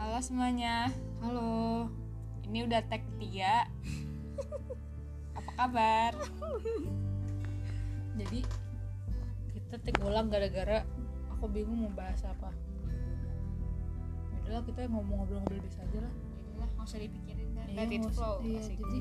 [0.00, 0.88] Halo semuanya,
[1.20, 1.84] Halo.
[2.48, 3.68] ini udah tag ketiga.
[5.36, 6.12] Apa kabar?
[8.16, 8.40] Jadi
[9.52, 10.88] kita take ulang gara-gara
[11.28, 12.48] aku bingung mau bahas apa.
[14.40, 16.12] Udahlah kita ngomong-ngobrol-ngobrol biasa aja lah.
[16.56, 17.66] Yaudah, nggak usah dipikirin kan.
[17.68, 18.40] Iya, Let it flow.
[18.40, 18.76] Iya, asik.
[18.80, 18.98] jadi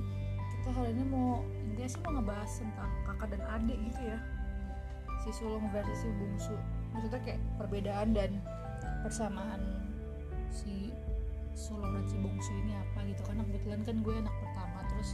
[0.59, 1.39] kita hari ini mau
[1.71, 4.19] intinya sih mau ngebahas tentang kakak dan adik gitu ya.
[5.23, 6.59] Si sulung versus si bungsu.
[6.93, 8.31] Maksudnya kayak perbedaan dan
[9.01, 9.61] persamaan
[10.53, 10.93] si
[11.53, 13.21] sulung dan si bungsu ini apa gitu.
[13.25, 15.09] Karena kebetulan kan gue anak pertama terus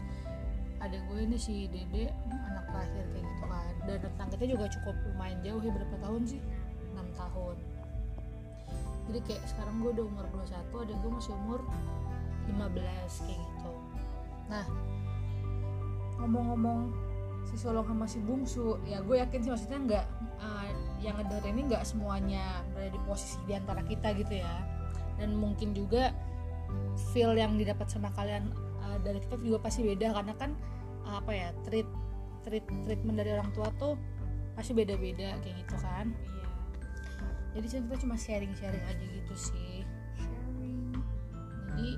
[0.80, 3.74] ada gue ini si dede anak terakhir kayak gitu kan.
[3.88, 6.42] Dan rentang kita juga cukup lumayan jauh ya berapa tahun sih?
[6.96, 7.56] 6 tahun.
[9.10, 11.60] Jadi kayak sekarang gue udah umur 21 ada gue masih umur
[12.52, 13.74] 15 kayak gitu.
[14.52, 14.66] Nah
[16.20, 17.09] ngomong-ngomong
[17.48, 18.80] si Solong sama si Bungsu.
[18.84, 20.06] Ya gue yakin sih maksudnya nggak
[20.42, 20.68] uh,
[21.00, 24.56] yang ngedengerin ini nggak semuanya berada di posisi di antara kita gitu ya.
[25.20, 26.12] Dan mungkin juga
[27.12, 28.52] feel yang didapat sama kalian
[28.84, 30.12] uh, dari kita juga pasti beda.
[30.12, 30.52] Karena kan
[31.08, 31.88] uh, apa ya treat
[32.44, 33.96] treat treatment dari orang tua tuh
[34.58, 36.12] pasti beda-beda kayak gitu kan.
[36.12, 36.48] Iya.
[37.50, 39.88] jadi kita cuma sharing-sharing aja gitu sih.
[40.20, 41.00] Sharing.
[41.72, 41.90] jadi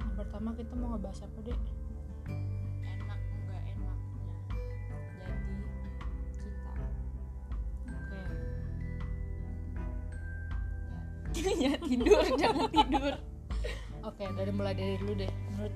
[0.00, 1.58] yang pertama kita mau ngebahas apa deh
[11.96, 13.14] tidur, jangan tidur.
[14.02, 15.74] oke dari mulai dari dulu deh menurut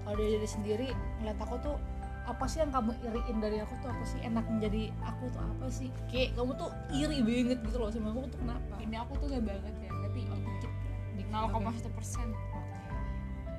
[0.00, 0.88] kalau dari diri sendiri
[1.20, 1.76] ngeliat aku tuh
[2.20, 5.66] apa sih yang kamu iriin dari aku tuh apa sih enak menjadi aku tuh apa
[5.66, 9.26] sih kayak kamu tuh iri banget gitu loh sama aku tuh kenapa Ini aku tuh
[9.28, 10.72] gak banget ya, tapi dikit.
[11.14, 12.26] Di 0,1 persen.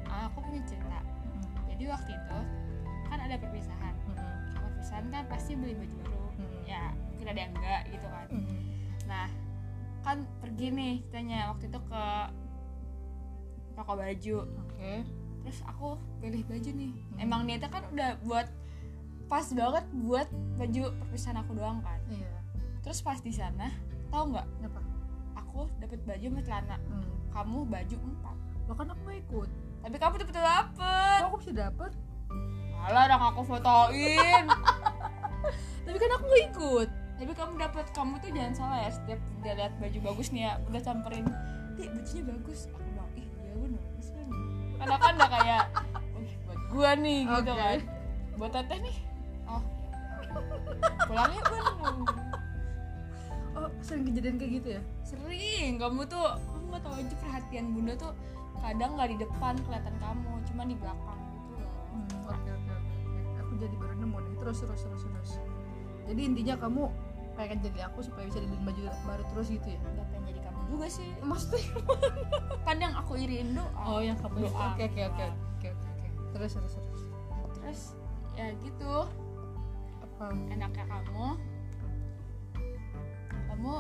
[0.08, 1.00] Aku punya cerita.
[1.00, 2.40] Mm, Jadi waktu itu
[3.08, 3.94] kan ada perpisahan.
[4.06, 4.16] mm,
[4.52, 6.20] Kalau perpisahan kan pasti beli baju baru.
[6.36, 8.28] mm, Ya, mungkin ada yang enggak gitu kan.
[8.30, 8.60] mm,
[9.06, 9.28] Nah,
[10.02, 12.04] kan pergi nih ceritanya waktu itu ke
[13.74, 14.38] toko baju.
[14.46, 14.94] oke
[15.42, 15.88] Terus aku
[16.22, 16.94] pilih baju nih.
[16.94, 17.18] Hmm.
[17.20, 18.48] Emang niatnya kan udah buat
[19.26, 21.98] pas banget buat baju perpisahan aku doang kan.
[22.08, 22.30] iya
[22.82, 23.70] Terus pas di sana,
[24.10, 24.48] tahu nggak?
[24.66, 24.82] apa
[25.40, 26.78] Aku dapet baju sama celana.
[26.80, 27.06] mm.
[27.32, 28.38] Kamu baju empat.
[28.68, 29.50] lo kan aku gak ikut
[29.82, 31.20] Tapi kamu dapet dapet.
[31.20, 31.92] kok aku bisa dapet
[32.82, 34.46] Alah, orang aku fotoin.
[35.86, 36.90] tapi kan aku gak ikut
[37.22, 40.54] Tapi kamu dapet kamu tuh jangan salah ya setiap dia lihat baju bagus nih ya
[40.66, 41.30] udah samperin.
[41.78, 42.66] Ih bajunya bagus.
[42.74, 44.28] Aku bilang ih iya bener bagus kan.
[44.82, 45.64] Karena kan udah kayak,
[46.18, 47.62] wih buat gua nih gitu Oke.
[47.62, 47.80] kan.
[48.42, 48.98] Buat teteh nih.
[49.46, 49.62] Oh.
[51.06, 51.96] Pulang yuk Bun.
[53.52, 57.94] oh sering kejadian kayak gitu ya Sering kamu tuh kamu nggak tahu aja perhatian bunda
[58.00, 58.16] tuh
[58.64, 61.74] kadang nggak di depan kelihatan kamu, cuma di belakang gitu loh.
[61.92, 63.40] Hmm, oke oke oke oke.
[63.44, 65.32] aku jadi baru nemu nih terus terus terus terus
[66.08, 66.84] jadi intinya kamu
[67.34, 69.80] pengen jadi aku supaya bisa dibeliin baju baru terus gitu ya.
[69.82, 71.10] Gak pengen jadi kamu juga sih.
[71.30, 71.64] maksudnya
[72.68, 73.70] Kadang aku iriin doa.
[73.88, 74.76] oh yang kamu Doa.
[74.76, 77.02] oke oke oke oke oke terus terus terus.
[77.62, 77.82] Terus
[78.36, 78.94] ya gitu.
[80.02, 80.26] Apa?
[80.50, 81.28] Enaknya kamu?
[83.52, 83.74] Kamu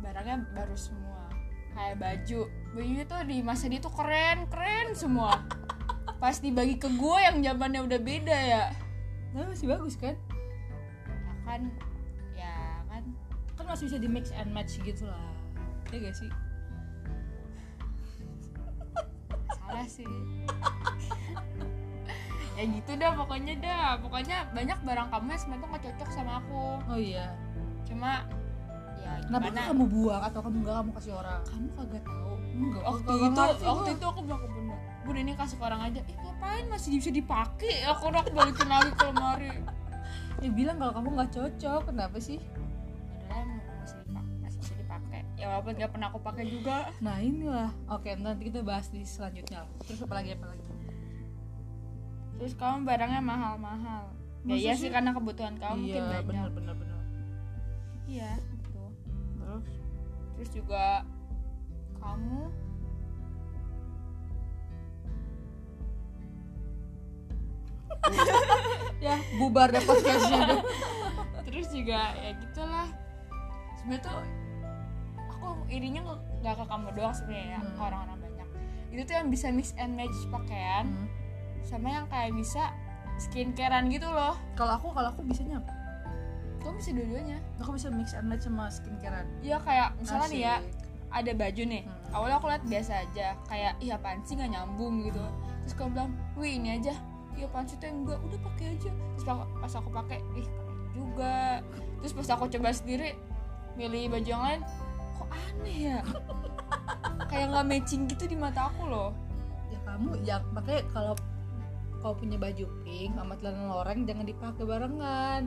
[0.00, 1.26] barangnya baru semua.
[1.76, 2.40] Kayak baju.
[2.72, 5.44] Bajunya tuh di masa dia tuh keren keren semua.
[6.22, 8.64] Pas dibagi ke gue yang zamannya udah beda ya.
[9.36, 10.16] Nah, masih bagus kan?
[10.16, 11.85] Ya kan kan kan
[13.76, 15.20] masih bisa di mix and match gitu lah.
[15.92, 16.32] Ya gak sih?
[19.52, 20.08] Salah sih.
[22.56, 24.00] Ya gitu dah pokoknya dah.
[24.00, 26.80] Pokoknya banyak barang kamu yang sebenarnya gak cocok sama aku.
[26.88, 27.36] Oh iya.
[27.84, 28.24] Cuma
[28.96, 31.40] ya kenapa kamu buang atau kamu nggak kamu kasih orang?
[31.44, 32.32] Kamu kagak tahu.
[32.56, 35.80] Enggak waktu itu ngerti waktu itu aku bilang ke bunda bunda ini kasih ke orang
[35.84, 36.00] aja.
[36.00, 36.64] Ih ngapain?
[36.72, 37.84] Masih bisa dipakai.
[37.92, 39.52] Aku udah aku balikin lagi ke lemari.
[40.40, 41.92] Ya bilang kalau kamu nggak cocok.
[41.92, 42.40] Kenapa sih
[45.36, 46.88] ya walaupun nggak pernah aku pakai juga.
[47.04, 47.70] Nah inilah.
[47.92, 49.68] Oke nanti kita bahas di selanjutnya.
[49.84, 50.64] Terus apa lagi apa lagi?
[52.36, 54.12] Terus kamu barangnya mahal-mahal.
[54.46, 54.88] Ya iya sih?
[54.94, 56.26] karena kebutuhan kamu mungkin iya banyak.
[56.30, 57.00] benar benar benar
[58.06, 58.84] iya gitu.
[59.42, 59.66] Terus?
[60.38, 60.84] Terus juga
[62.00, 62.40] kamu?
[68.96, 70.64] Ya bubar deh podcastnya.
[71.44, 72.88] Terus juga ya gitulah.
[73.76, 74.45] Sebenarnya tuh
[75.48, 77.74] aku irinya nggak- ke kamu doang sebenarnya ya Hmm.
[77.80, 78.48] orang-orang banyak
[78.88, 81.06] itu tuh yang bisa mix and match pakaian Hmm.
[81.60, 82.70] sama yang kayak bisa
[83.16, 85.72] skincarean gitu loh kalau aku kalau aku bisanya apa?
[86.58, 90.54] kamu bisa dua-duanya aku bisa mix and match sama skincarean iya kayak misalnya nih ya
[90.56, 90.74] Asik.
[91.12, 92.12] ada baju nih Hmm.
[92.12, 95.22] awalnya aku lihat biasa aja kayak ih apaan sih nggak nyambung gitu
[95.60, 96.94] terus kamu bilang wih ini aja
[97.32, 99.24] iya apaan sih tuh yang enggak udah pakai aja terus
[99.56, 101.36] pas- aku pakai ih keren juga
[101.98, 103.10] terus pas aku coba sendiri
[103.74, 104.60] milih baju yang lain
[105.26, 105.98] kok aneh ya?
[107.26, 109.10] Kayak nggak matching gitu di mata aku loh.
[109.68, 111.14] Ya kamu ya makanya kalau
[112.00, 115.42] kau punya baju pink sama celana loreng jangan dipakai barengan.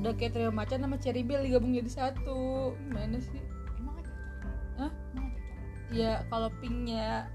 [0.00, 2.72] Udah kayak trio macan sama cherry bell digabung jadi satu.
[2.88, 3.42] Gimana sih?
[3.76, 4.08] Emang cocok?
[4.80, 4.92] Hah?
[5.12, 5.28] emang
[5.92, 7.28] ya kalau pinknya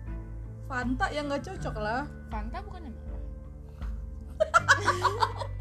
[0.68, 2.10] Fanta ya nggak cocok lah.
[2.34, 3.22] Fanta bukan yang merah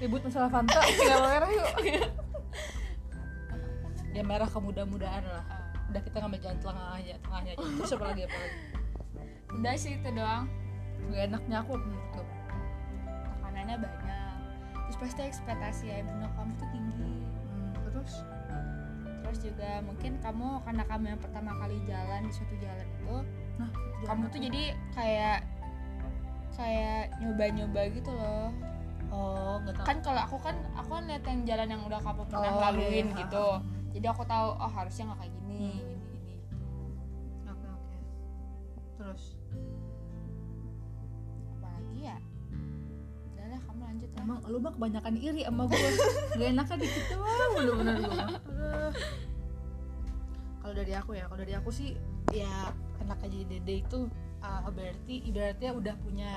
[0.00, 1.68] ribut masalah Fanta tinggal merah yuk
[4.20, 5.44] ya merah kemudah-mudahan lah.
[5.48, 7.64] Ah, udah kita ngambil jalan tengahnya tengahnya aja.
[7.80, 8.58] Terus apa lagi apa lagi?
[9.56, 10.44] Udah sih itu doang.
[11.08, 12.32] Gak enaknya aku menurut kamu
[13.32, 14.36] tekanannya banyak.
[14.84, 17.12] Terus pasti ekspektasi ya bunda kamu tuh tinggi.
[17.48, 18.12] Hmm, terus?
[19.24, 23.16] Terus juga mungkin kamu karena kamu yang pertama kali jalan di suatu jalan itu
[23.60, 23.68] nah
[24.08, 24.62] kamu tuh jadi
[24.96, 25.38] kayak
[26.56, 28.52] kayak nyoba-nyoba gitu loh.
[29.10, 32.52] Oh nggak kan kalau aku kan aku kan lihat yang jalan yang udah kamu pernah
[32.52, 33.18] Oh, laluin iya.
[33.26, 33.46] gitu
[33.90, 35.76] jadi aku tahu oh harusnya nggak kayak gini Hmm.
[35.76, 36.34] gini gini
[37.44, 37.96] oke oke
[38.96, 39.22] terus
[41.52, 42.16] apalagi ya
[43.30, 45.78] udah lah kamu lanjut lah emang lu mah kebanyakan iri sama gue
[46.38, 48.30] gak enaknya dikit doang bener-bener gue mah.
[48.30, 48.92] Aduh.
[50.60, 51.90] kalau dari aku ya kalau dari aku sih
[52.30, 52.52] ya
[53.00, 53.98] enak aja dede itu
[54.40, 56.30] uh, berarti ibaratnya udah punya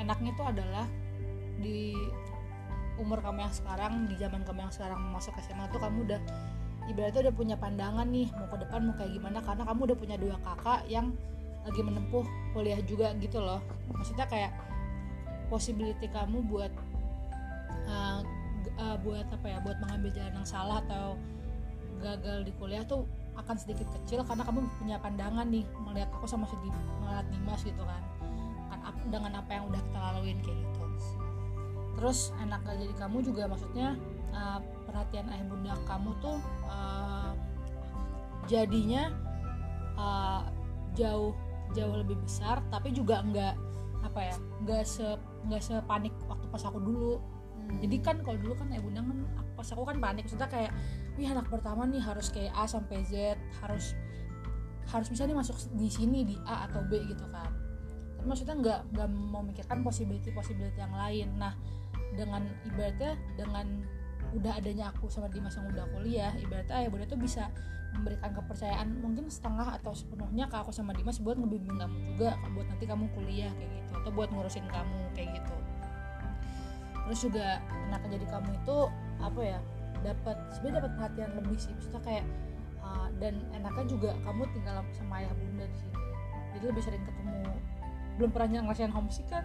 [0.00, 0.86] enaknya itu adalah
[1.60, 1.92] di
[3.00, 6.20] umur kamu yang sekarang di zaman kamu yang sekarang masuk SMA tuh kamu udah
[6.86, 10.16] ibaratnya udah punya pandangan nih mau ke depan mau kayak gimana karena kamu udah punya
[10.20, 11.06] dua kakak yang
[11.60, 12.24] lagi menempuh
[12.56, 13.60] kuliah juga gitu loh.
[13.92, 14.52] Maksudnya kayak
[15.52, 16.72] possibility kamu buat
[17.84, 18.20] uh,
[18.80, 21.20] uh, buat apa ya buat mengambil jalan yang salah atau
[22.00, 23.04] gagal di kuliah tuh
[23.36, 27.60] akan sedikit kecil karena kamu punya pandangan nih melihat aku sama si Dim- melihat Dimas
[27.60, 28.00] gitu kan.
[28.00, 28.20] Kan
[29.12, 30.69] dengan apa yang udah kita laluin kayak gitu
[32.00, 33.92] terus enak gak jadi kamu juga maksudnya
[34.32, 34.56] uh,
[34.88, 37.36] perhatian ayah bunda kamu tuh uh,
[38.48, 39.12] jadinya
[40.00, 40.48] uh,
[40.96, 41.36] jauh
[41.76, 43.52] jauh lebih besar tapi juga enggak
[44.00, 45.04] apa ya enggak se
[45.44, 47.20] nggak sepanik waktu pas aku dulu.
[47.60, 47.84] Hmm.
[47.84, 49.18] jadi kan kalau dulu kan ayah bunda kan
[49.52, 50.72] pas aku kan panik maksudnya kayak
[51.20, 53.92] wih anak pertama nih harus kayak A sampai Z harus
[54.88, 57.52] harus bisa nih masuk di sini di A atau B gitu kan.
[58.16, 61.28] Tapi maksudnya nggak nggak memikirkan possibility possibility yang lain.
[61.36, 61.52] Nah
[62.14, 63.66] dengan ibaratnya dengan
[64.30, 67.50] udah adanya aku sama Dimas yang udah kuliah ibaratnya ayah bunda tuh bisa
[67.94, 72.66] memberikan kepercayaan mungkin setengah atau sepenuhnya ke aku sama Dimas buat ngebimbing kamu juga buat
[72.70, 73.92] nanti kamu kuliah kayak gitu.
[73.98, 75.56] Atau buat ngurusin kamu kayak gitu.
[77.10, 77.46] Terus juga
[77.90, 78.78] enaknya jadi kamu itu
[79.18, 79.58] apa ya
[80.00, 81.72] dapat sebenarnya dapat perhatian lebih sih.
[81.74, 82.24] Maksudnya kayak
[82.78, 85.98] uh, dan enaknya juga kamu tinggal sama ayah bunda di sini.
[86.54, 87.42] Jadi lebih sering ketemu.
[88.18, 89.42] Belum pernah ngerasain homesick kan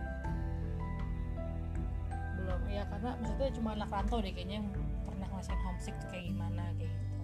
[2.76, 4.68] ya karena maksudnya cuma anak rantau deh kayaknya yang
[5.08, 7.16] pernah ngerasain homesick tuh kayak gimana kayak gitu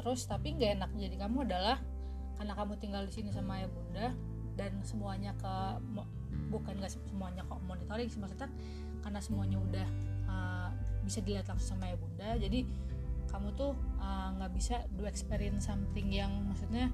[0.00, 1.78] terus tapi nggak enak jadi kamu adalah
[2.36, 4.06] karena kamu tinggal di sini sama ayah bunda
[4.56, 5.54] dan semuanya ke
[6.52, 8.48] bukan nggak se- semuanya kok monitoring sih maksudnya
[9.00, 9.88] karena semuanya udah
[10.28, 10.68] uh,
[11.04, 12.64] bisa dilihat langsung sama ayah bunda jadi
[13.30, 13.72] kamu tuh
[14.02, 16.92] uh, nggak bisa do experience something yang maksudnya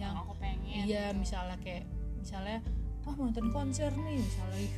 [0.00, 1.20] yang aku pengen iya gitu.
[1.20, 1.84] misalnya kayak
[2.16, 2.58] misalnya
[3.02, 4.68] wah mau nonton konser nih misalnya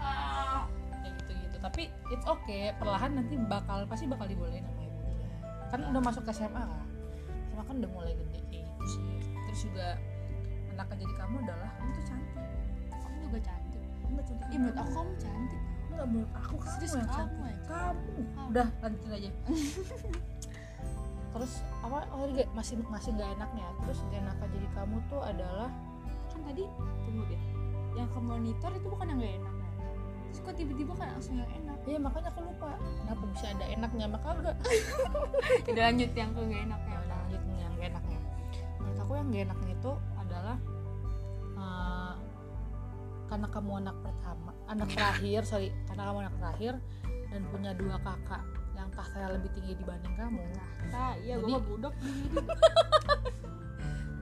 [0.00, 0.64] Ah,
[1.02, 2.72] kayak gitu gitu tapi it's okay.
[2.76, 5.26] Perlahan nanti bakal pasti bakal dibolehin sama ibu bunda
[5.70, 6.86] kan udah masuk ke SMA kan?
[7.50, 9.04] SMA kan udah mulai gede kayak gitu sih.
[9.48, 9.86] Terus juga
[10.74, 12.44] anaknya jadi kamu adalah kamu tuh cantik.
[12.90, 13.82] Kamu juga cantik.
[14.08, 14.46] Enggak cantik.
[14.48, 15.60] Ih, menurut aku kamu cantik.
[15.90, 17.44] Enggak menurut aku kamu Serius, yang kamu cantik.
[17.44, 18.10] yang kamu.
[18.50, 19.30] Udah lanjutin aja.
[21.30, 21.52] Terus
[21.86, 23.66] apa oh masih masih nggak enaknya.
[23.86, 25.70] Terus gak enaknya jadi kamu tuh adalah
[26.30, 26.64] kan tadi
[27.06, 27.42] tunggu deh
[27.96, 29.54] yang ke monitor itu bukan yang gak enak.
[29.54, 29.68] Ya?
[30.30, 31.78] terus kok tiba-tiba kan langsung yang enak.
[31.90, 32.78] Ya makanya aku lupa.
[32.78, 34.56] Kenapa bisa ada enaknya maka enggak.
[35.74, 38.18] Udah lanjut yang ke gak enak ya ya udah lanjut yang gak enaknya.
[38.78, 40.56] Menurut aku yang gak enaknya itu adalah
[41.58, 42.14] uh,
[43.26, 46.72] karena kamu anak pertama anak terakhir sorry karena kamu anak terakhir
[47.30, 48.42] dan punya dua kakak
[48.74, 50.42] yang tahtanya lebih tinggi dibanding kamu.
[50.94, 51.94] Nah iya gue budak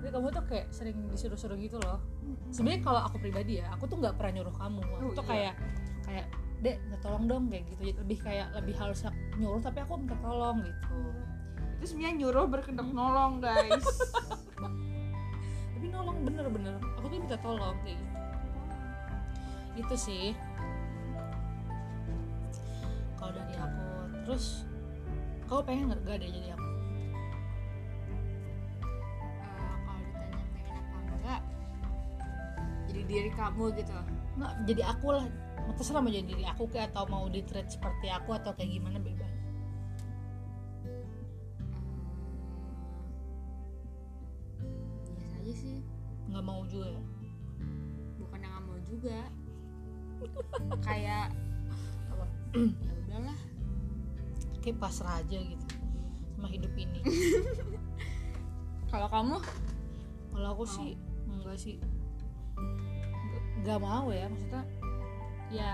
[0.08, 2.00] jadi kamu tuh kayak sering disuruh-suruh gitu loh.
[2.48, 4.80] Sebenarnya kalau aku pribadi ya aku tuh nggak pernah nyuruh kamu.
[4.80, 5.52] Aku Oh, tuh iya.
[5.52, 5.54] kayak
[6.08, 6.26] kayak
[6.64, 7.80] dek minta tolong dong kayak gitu.
[7.84, 9.04] Jadi lebih kayak lebih harus
[9.36, 10.96] nyuruh tapi aku minta tolong gitu.
[11.76, 13.84] Itu sebenarnya nyuruh berkedok nolong guys.
[15.76, 16.80] Tapi nolong bener-bener.
[16.96, 18.16] Aku tuh minta tolong kayak gitu.
[19.84, 20.32] Itu sih.
[23.20, 23.84] Kalau dari aku
[24.24, 24.64] terus
[25.44, 26.67] kau pengen nggak gak ada jadi aku
[33.08, 33.96] diri kamu gitu.
[34.36, 35.26] Nggak jadi aku lah.
[35.76, 39.00] Terserah mau jadi diri aku kayak atau mau di treat seperti aku atau kayak gimana
[39.00, 39.32] bebas.
[44.60, 45.80] Hmm, aja sih.
[46.28, 46.92] Nggak mau juga.
[46.92, 47.02] Ya?
[48.18, 49.18] bukan yang nggak mau juga.
[50.86, 51.32] Kayak
[52.12, 52.26] apa?
[52.54, 53.38] Ya udahlah.
[54.60, 55.66] Kayak pasrah aja gitu
[56.38, 57.02] sama hidup ini.
[58.94, 59.42] Kalau kamu?
[60.30, 60.70] Kalau aku oh.
[60.70, 60.94] sih
[61.26, 61.82] enggak sih.
[63.62, 64.62] Nggak- mau ya maksudnya
[65.48, 65.72] ya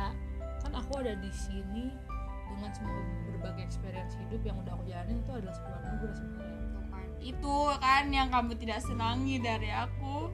[0.64, 1.92] kan aku ada di sini
[2.48, 6.58] dengan semua berbagai experience hidup yang udah aku jalanin itu adalah sebuah anugerah sebenarnya.
[7.24, 10.28] Itu kan yang kamu tidak senangi dari aku.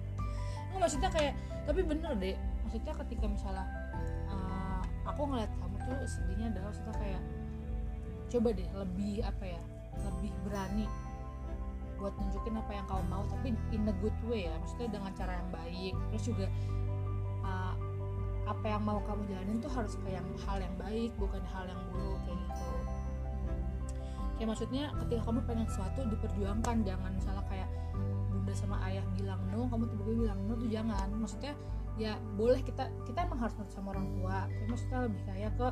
[0.74, 1.34] Nggak, maksudnya kayak
[1.64, 2.36] tapi bener deh
[2.66, 3.66] maksudnya ketika misalnya
[4.28, 7.22] uh, aku ngeliat kamu tuh sedihnya adalah maksudnya kayak
[8.28, 9.62] coba deh lebih apa ya
[10.02, 10.86] lebih berani
[11.94, 15.32] buat nunjukin apa yang kamu mau tapi in a good way ya maksudnya dengan cara
[15.38, 15.94] yang baik.
[16.10, 16.46] Terus juga
[18.44, 21.80] apa yang mau kamu jalanin tuh harus kayak yang hal yang baik bukan hal yang
[21.92, 22.66] buruk kayak gitu.
[24.34, 27.68] Kayak maksudnya ketika kamu pengen sesuatu diperjuangkan jangan misalnya kayak
[28.28, 31.08] bunda sama ayah bilang no kamu tiba-tiba bilang no tuh jangan.
[31.16, 31.52] Maksudnya
[31.94, 34.36] ya boleh kita kita emang harus nurut sama orang tua.
[34.50, 35.68] Tapi maksudnya lebih kayak ke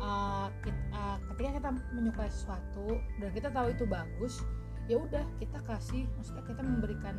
[0.00, 4.42] uh, kit- uh, ketika kita menyukai sesuatu dan kita tahu itu bagus
[4.84, 7.16] ya udah kita kasih maksudnya kita memberikan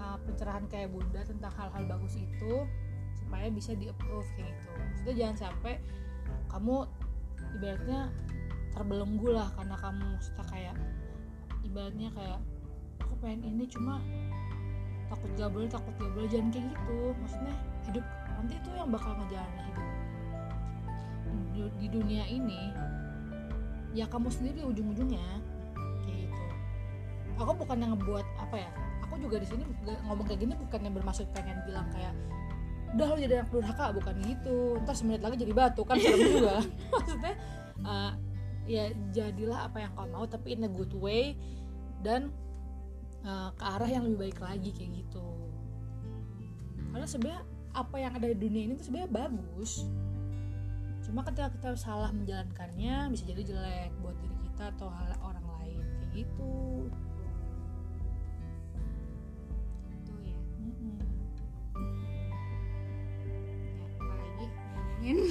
[0.00, 2.64] uh, pencerahan kayak bunda tentang hal-hal bagus itu
[3.26, 4.70] supaya bisa di approve kayak gitu.
[4.78, 5.74] Maksudnya jangan sampai
[6.46, 6.76] kamu
[7.58, 8.00] ibaratnya
[8.70, 10.76] terbelenggu lah karena kamu maksudnya kayak
[11.66, 12.40] ibaratnya kayak
[13.02, 13.98] aku pengen ini cuma
[15.10, 16.98] takut gak boleh takut gak boleh jangan kayak gitu.
[17.18, 17.54] Maksudnya
[17.90, 18.04] hidup
[18.38, 19.88] nanti itu yang bakal ngejalanin hidup.
[21.82, 22.70] Di, dunia ini
[23.90, 25.26] ya kamu sendiri ujung-ujungnya
[26.06, 26.44] kayak gitu.
[27.42, 28.70] Aku bukan yang ngebuat apa ya
[29.02, 29.64] aku juga di sini
[30.06, 32.12] ngomong kayak gini bukan yang bermaksud pengen bilang kayak
[32.94, 34.78] udah lo jadi anak durhaka bukan gitu.
[34.84, 36.56] Ntar semenit lagi jadi batu kan serem juga.
[36.92, 37.34] Maksudnya
[37.82, 38.12] uh,
[38.66, 41.34] ya jadilah apa yang kau mau tapi in a good way
[42.02, 42.30] dan
[43.26, 45.26] uh, ke arah yang lebih baik lagi kayak gitu.
[46.94, 47.42] Karena sebenarnya
[47.76, 49.84] apa yang ada di dunia ini tuh sebenarnya bagus.
[51.04, 55.84] Cuma ketika kita salah menjalankannya bisa jadi jelek buat diri kita atau hal orang lain
[56.02, 56.90] kayak gitu
[65.06, 65.30] ngomongin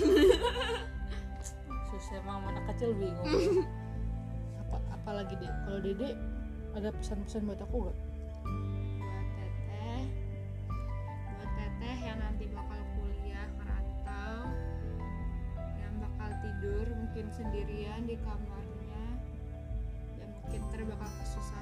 [1.92, 3.68] susah emang anak kecil bingung.
[4.64, 6.16] Apa apalagi deh kalau dede
[6.76, 7.98] ada pesan-pesan buat aku gak
[9.00, 10.04] buat teteh
[11.36, 14.52] buat teteh yang nanti bakal kuliah merantau
[15.80, 19.06] yang bakal tidur mungkin sendirian di kamarnya
[20.20, 21.55] yang mungkin ntar bakal kesusahan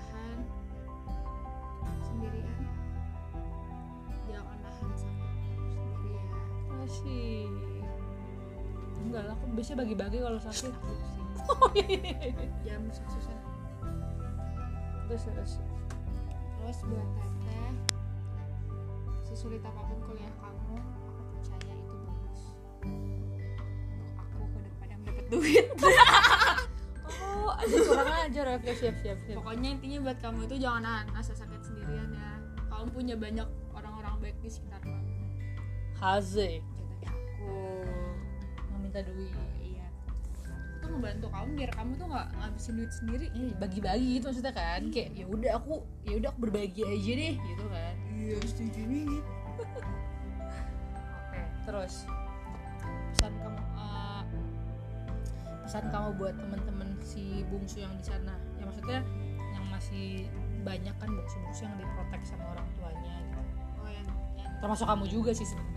[9.54, 10.74] biasanya bagi-bagi kalau sakit.
[12.66, 13.38] Jam susah.
[15.08, 15.52] Terus terus.
[16.64, 17.72] Terus buat teteh
[19.34, 22.42] sesulit apa pun kuliah kamu aku percaya itu bagus.
[22.86, 25.68] Untuk aku ke depan yang dapat duit.
[27.18, 28.46] Oh ada kurang ajar.
[28.62, 29.42] Oke siap siap siap.
[29.42, 32.32] Pokoknya intinya buat kamu itu jangan rasa sakit sendirian ya.
[32.70, 35.02] Kamu punya banyak orang-orang baik di sekitar kamu.
[35.98, 36.62] Haze.
[37.04, 37.73] Aku
[38.94, 39.34] meminta duit.
[39.58, 39.88] Iya.
[40.78, 43.26] Itu ngebantu kamu biar kamu tuh nggak ngabisin duit sendiri.
[43.34, 44.82] Eh, bagi-bagi gitu maksudnya kan.
[44.94, 45.74] Kayak ya udah aku
[46.06, 47.96] ya udah aku berbagi aja deh gitu kan.
[48.14, 49.06] Iya setuju nih
[49.50, 49.82] oke
[51.66, 52.06] terus.
[53.14, 54.24] Pesan kamu eh,
[55.66, 58.38] pesan kamu buat temen-temen si bungsu yang di sana.
[58.62, 59.00] Ya maksudnya
[59.58, 60.30] yang masih
[60.62, 63.42] banyak kan bungsu-bungsu yang diprotek sama orang tuanya gitu.
[63.82, 64.08] Oh yang
[64.38, 65.73] yang termasuk kamu juga sih sebenarnya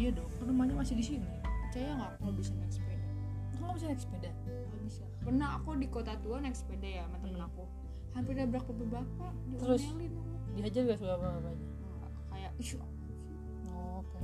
[0.00, 1.28] iya dong rumahnya masih di sini
[1.62, 3.06] percaya nggak aku nggak bisa naik sepeda
[3.50, 7.02] Kok nggak bisa naik sepeda Gak bisa pernah aku di kota tua naik sepeda ya
[7.04, 7.46] sama temen Hmm.
[7.46, 7.62] aku
[8.10, 9.80] hampir nabrak bapak-bapak Terus?
[9.84, 10.32] diomelin aku.
[10.50, 14.18] dihajar gak sama bapaknya Nggak, kayak ih oh, oke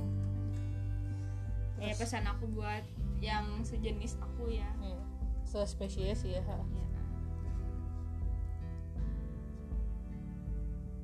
[1.77, 1.97] ya Terus?
[1.99, 2.83] pesan aku buat
[3.19, 4.97] yang sejenis aku ya Iya.
[5.43, 6.57] sespesies ya Ya.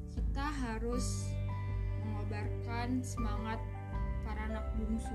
[0.09, 1.29] kita harus
[2.01, 3.61] mengobarkan semangat
[4.33, 5.13] para anak bungsu.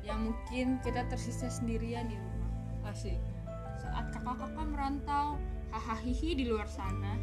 [0.00, 2.88] Yang mungkin kita tersisa sendirian di rumah.
[2.88, 3.20] Asik.
[3.76, 5.36] Saat kakak-kakak merantau
[5.68, 7.20] hahaha di luar sana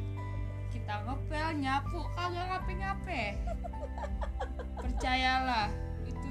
[0.70, 3.24] kita ngepel nyapu kagak ngape-ngape.
[4.78, 5.74] Percayalah
[6.06, 6.30] itu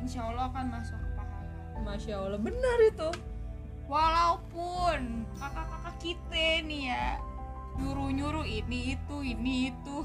[0.00, 1.48] insya Allah akan masuk ke pahala.
[1.84, 3.10] Masya allah benar itu.
[3.84, 7.06] Walaupun kakak-kakak kita nih ya
[7.76, 9.96] nyuruh-nyuruh ini itu ini itu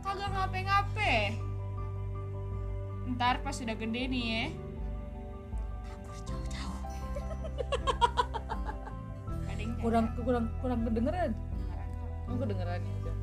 [0.00, 1.47] kagak ngape-ngape
[3.16, 4.44] ntar pas sudah gede nih ya
[5.88, 6.78] kabur jauh-jauh
[9.78, 11.30] kurang kurang kurang kedengeran.
[12.26, 13.16] Emang kedengeran ya udah.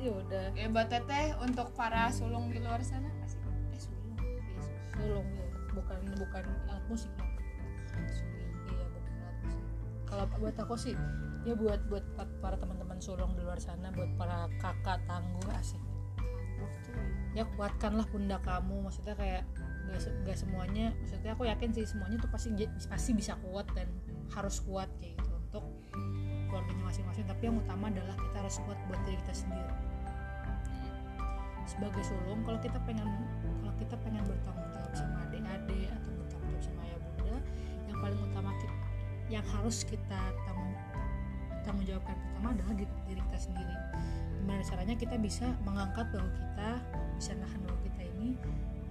[0.00, 0.46] ya udah.
[0.52, 3.40] ya buat teteh untuk para sulung di luar sana asik
[3.72, 4.16] eh sulung
[4.96, 5.46] Sulung ya.
[5.76, 7.12] Bukan bukan alat musik.
[8.16, 9.64] sulung Iya bukan alat musik.
[10.08, 10.94] Kalau buat aku sih
[11.44, 15.80] ya buat buat pa- para teman-teman sulung di luar sana, buat para kakak tangguh asik.
[17.34, 18.86] Ya kuatkanlah pundak kamu.
[18.86, 19.42] Maksudnya kayak
[19.90, 20.86] nggak nggak semuanya.
[21.02, 22.54] Maksudnya aku yakin sih semuanya tuh pasti
[22.86, 23.90] pasti bisa kuat dan
[24.32, 25.64] harus kuat kayak gitu untuk
[26.48, 27.26] keluarganya masing-masing.
[27.26, 29.74] Tapi yang utama adalah kita harus kuat buat diri kita sendiri.
[31.64, 33.08] Sebagai sulung, kalau kita pengen
[33.64, 37.36] kalau kita pengen bertanggung jawab sama adik-adik atau bertanggung jawab sama ayah bunda,
[37.88, 38.86] yang paling utama kita,
[39.32, 40.76] yang harus kita tanggung
[41.64, 43.74] tanggung jawabkan pertama adalah diri, kita sendiri.
[44.40, 46.70] Gimana caranya kita bisa mengangkat bahwa kita
[47.16, 48.28] bisa nahan bahwa kita ini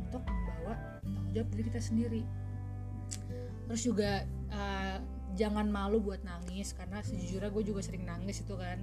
[0.09, 0.73] untuk membawa
[1.05, 2.21] tanggung jawab diri kita sendiri.
[3.69, 4.11] Terus juga
[4.51, 4.97] uh,
[5.33, 8.77] jangan malu buat nangis karena sejujurnya gue juga sering nangis itu kan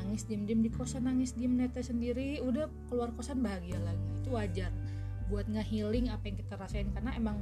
[0.00, 4.28] nangis diem diem di kosan nangis diem netes sendiri udah keluar kosan bahagia lagi itu
[4.32, 4.72] wajar
[5.28, 7.36] buat ngehealing apa yang kita rasain karena emang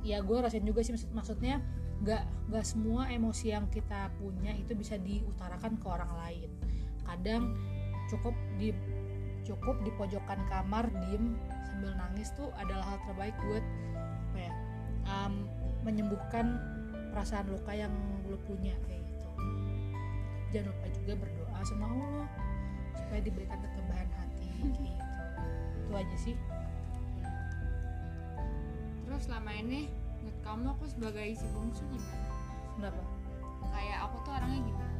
[0.00, 1.60] ya gue rasain juga sih maksud- maksudnya
[1.98, 6.50] nggak nggak semua emosi yang kita punya itu bisa diutarakan ke orang lain.
[7.02, 7.42] Kadang
[8.08, 8.70] cukup di
[9.42, 11.34] cukup di pojokan kamar diem
[11.72, 13.64] sambil nangis tuh adalah hal terbaik buat
[14.28, 14.52] apa ya
[15.08, 15.48] um,
[15.82, 16.60] menyembuhkan
[17.10, 17.92] perasaan luka yang
[18.28, 19.28] lo punya kayak gitu.
[20.52, 22.26] Jangan lupa juga berdoa sama Allah
[22.94, 24.90] supaya diberikan ketambahan hati gitu.
[25.88, 26.36] Itu aja sih.
[29.08, 29.88] Terus selama ini
[30.28, 32.28] menurut kamu aku sebagai si bungsu gimana?
[32.76, 33.02] Kenapa?
[33.72, 34.96] Kayak aku tuh orangnya gimana?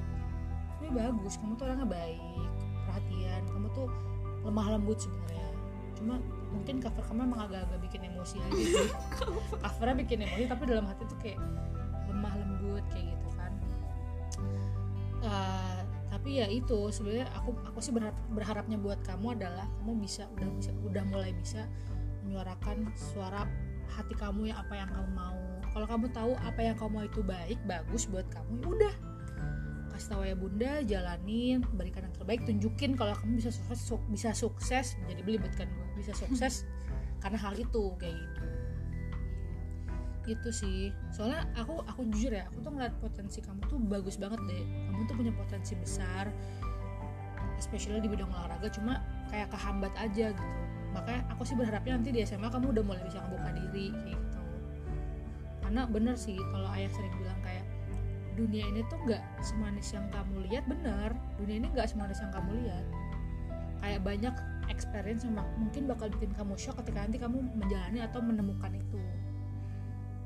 [0.79, 2.49] Ini bagus kamu tuh orangnya baik
[2.89, 3.89] perhatian kamu tuh
[4.49, 5.49] lemah lembut sebenarnya.
[6.01, 6.15] Cuma
[6.49, 8.91] mungkin cover kamu emang agak-agak bikin emosi aja sih.
[9.69, 11.39] Covernya bikin emosi tapi dalam hati tuh kayak
[12.09, 13.53] lemah lembut kayak gitu kan.
[15.29, 20.25] Eh, tapi ya itu sebenarnya aku aku sih berharap, berharapnya buat kamu adalah kamu bisa
[20.41, 21.69] udah bisa udah mulai bisa
[22.25, 23.45] menyuarakan suara
[23.91, 25.41] hati kamu yang apa yang kamu mau.
[25.69, 28.95] Kalau kamu tahu apa yang kamu mau itu baik bagus buat kamu ya udah.
[29.95, 34.31] Kasih tahu ya bunda jalanin berikan yang terbaik tunjukin kalau kamu bisa sukses su- bisa
[34.37, 36.65] sukses jadi belibet kan gue bisa sukses.
[37.23, 38.43] Karena hal itu kayak gitu.
[40.39, 40.95] Itu sih.
[41.11, 44.65] Soalnya aku aku jujur ya aku tuh ngeliat potensi kamu tuh bagus banget deh.
[44.93, 46.31] Kamu tuh punya potensi besar
[47.59, 50.63] especially di bidang olahraga cuma kayak kehambat aja gitu
[50.99, 54.39] makanya aku sih berharapnya nanti di SMA kamu udah mulai bisa ngebuka diri kayak gitu.
[55.63, 57.65] Karena bener sih kalau ayah sering bilang kayak
[58.35, 61.11] dunia ini tuh nggak semanis yang kamu lihat bener.
[61.39, 62.85] Dunia ini nggak semanis yang kamu lihat.
[63.79, 64.35] Kayak banyak
[64.69, 69.01] experience yang mungkin bakal bikin kamu shock ketika nanti kamu menjalani atau menemukan itu.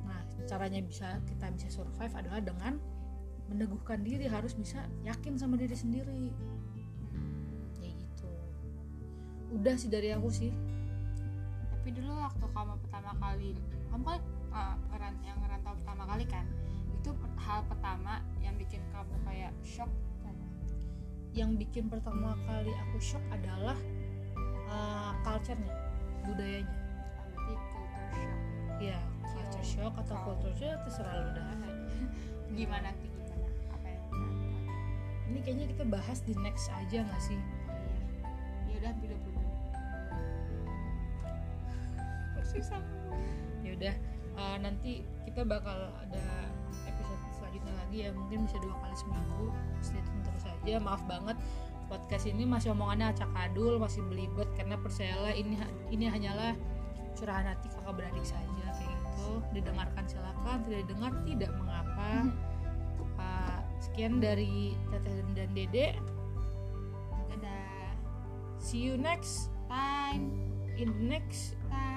[0.08, 2.80] Nah caranya bisa kita bisa survive adalah dengan
[3.52, 6.32] meneguhkan diri harus bisa yakin sama diri sendiri
[9.52, 10.50] udah sih dari aku sih.
[11.70, 13.50] Tapi dulu waktu kamu pertama kali
[13.92, 14.22] kamu kan
[14.56, 14.76] uh,
[15.20, 16.44] yang ngerantau pertama kali kan?
[17.02, 19.90] Itu hal pertama yang bikin kamu kayak shock
[20.24, 20.34] kan?
[21.32, 23.76] yang bikin pertama kali aku shock adalah
[24.68, 25.72] uh, culture-nya
[26.28, 26.76] budayanya.
[27.36, 28.40] Berarti culture shock.
[28.80, 31.46] Ya culture shock atau culture shock itu selalu dah
[32.58, 33.48] gimana sih gimana?
[33.72, 34.04] Apa yang
[35.32, 37.40] ini kayaknya kita bahas di next aja nggak sih?
[37.40, 37.96] Iya.
[38.68, 39.31] Ya udah 30
[42.52, 42.82] susah.
[43.64, 43.94] Ya udah
[44.36, 46.24] uh, nanti kita bakal ada
[46.84, 48.10] episode selanjutnya lagi ya.
[48.12, 49.46] Mungkin bisa dua kali seminggu.
[49.80, 50.76] Stay tune terus aja.
[50.82, 51.36] Maaf banget
[51.90, 54.48] podcast ini masih omongannya acak adul masih belibet.
[54.56, 55.56] Karena percayalah ini
[55.88, 56.52] ini hanyalah
[57.16, 59.30] curahan hati kakak beradik saja kayak gitu.
[59.56, 62.08] Didengarkan silakan tidak didengar tidak mengapa.
[63.16, 65.88] Uh, sekian dari teteh dan, dan dede.
[67.32, 67.92] Dadah.
[68.62, 70.30] See you next time
[70.78, 71.91] in the next time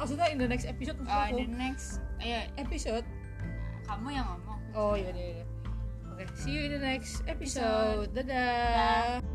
[0.00, 1.36] maksudnya in the next episode maksud oh aku.
[1.44, 1.88] the next
[2.24, 3.06] ayo episode
[3.84, 5.42] kamu yang ngomong Oh iya iya.
[5.42, 5.44] iya.
[6.14, 8.14] Oke, see you in the next episode.
[8.14, 9.18] Dadah.
[9.18, 9.29] Dadah.